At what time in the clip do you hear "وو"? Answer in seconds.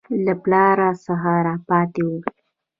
2.07-2.17